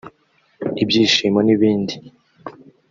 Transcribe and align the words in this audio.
ibishyimbo 0.83 1.39
n’ibindi 1.43 1.93